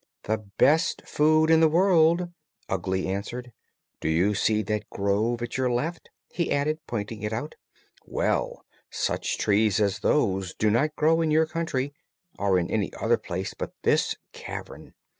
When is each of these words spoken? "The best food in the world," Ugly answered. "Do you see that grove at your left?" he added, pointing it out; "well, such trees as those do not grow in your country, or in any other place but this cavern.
"The 0.23 0.39
best 0.57 1.03
food 1.05 1.51
in 1.51 1.59
the 1.59 1.69
world," 1.69 2.27
Ugly 2.67 3.05
answered. 3.07 3.51
"Do 3.99 4.09
you 4.09 4.33
see 4.33 4.63
that 4.63 4.89
grove 4.89 5.43
at 5.43 5.57
your 5.57 5.69
left?" 5.71 6.09
he 6.31 6.51
added, 6.51 6.79
pointing 6.87 7.21
it 7.21 7.31
out; 7.31 7.53
"well, 8.03 8.65
such 8.89 9.37
trees 9.37 9.79
as 9.79 9.99
those 9.99 10.55
do 10.55 10.71
not 10.71 10.95
grow 10.95 11.21
in 11.21 11.29
your 11.29 11.45
country, 11.45 11.93
or 12.39 12.57
in 12.57 12.71
any 12.71 12.91
other 12.99 13.17
place 13.19 13.53
but 13.53 13.75
this 13.83 14.15
cavern. 14.33 14.95